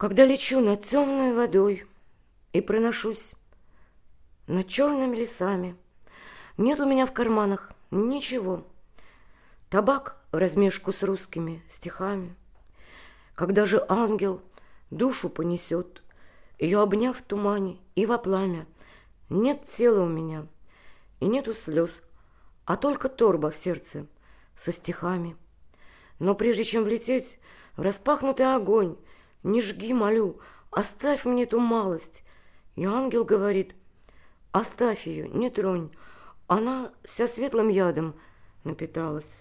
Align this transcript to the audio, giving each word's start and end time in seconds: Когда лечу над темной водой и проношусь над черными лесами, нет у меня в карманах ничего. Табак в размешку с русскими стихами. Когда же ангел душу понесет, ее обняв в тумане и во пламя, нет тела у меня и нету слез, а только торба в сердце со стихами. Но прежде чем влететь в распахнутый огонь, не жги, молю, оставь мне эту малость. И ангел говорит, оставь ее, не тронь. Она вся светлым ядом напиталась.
Когда 0.00 0.24
лечу 0.24 0.60
над 0.60 0.86
темной 0.86 1.34
водой 1.34 1.84
и 2.54 2.62
проношусь 2.62 3.34
над 4.46 4.66
черными 4.66 5.14
лесами, 5.14 5.76
нет 6.56 6.80
у 6.80 6.86
меня 6.86 7.04
в 7.04 7.12
карманах 7.12 7.70
ничего. 7.90 8.64
Табак 9.68 10.16
в 10.32 10.36
размешку 10.38 10.94
с 10.94 11.02
русскими 11.02 11.62
стихами. 11.70 12.34
Когда 13.34 13.66
же 13.66 13.84
ангел 13.90 14.40
душу 14.88 15.28
понесет, 15.28 16.02
ее 16.58 16.80
обняв 16.80 17.18
в 17.18 17.22
тумане 17.22 17.76
и 17.94 18.06
во 18.06 18.16
пламя, 18.16 18.66
нет 19.28 19.68
тела 19.76 20.04
у 20.04 20.08
меня 20.08 20.46
и 21.20 21.26
нету 21.26 21.52
слез, 21.52 22.00
а 22.64 22.78
только 22.78 23.10
торба 23.10 23.50
в 23.50 23.56
сердце 23.58 24.06
со 24.56 24.72
стихами. 24.72 25.36
Но 26.18 26.34
прежде 26.34 26.64
чем 26.64 26.84
влететь 26.84 27.38
в 27.76 27.82
распахнутый 27.82 28.54
огонь, 28.54 28.96
не 29.42 29.60
жги, 29.60 29.92
молю, 29.92 30.40
оставь 30.70 31.24
мне 31.24 31.44
эту 31.44 31.60
малость. 31.60 32.22
И 32.76 32.84
ангел 32.84 33.24
говорит, 33.24 33.74
оставь 34.52 35.06
ее, 35.06 35.28
не 35.28 35.50
тронь. 35.50 35.90
Она 36.46 36.92
вся 37.04 37.28
светлым 37.28 37.68
ядом 37.68 38.14
напиталась. 38.64 39.40